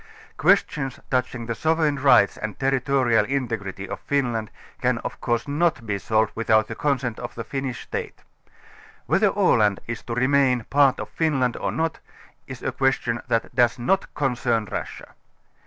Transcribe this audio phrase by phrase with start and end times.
[0.35, 4.49] Questions touching the sovereign rights and territorial integrity of Finland
[4.81, 7.83] can of course not be solved without the consent of the Finnish.
[7.83, 8.23] State.
[9.05, 11.99] Whether Aland is to remain part of Finland or not,
[12.47, 15.13] is a question that does not concern Russia.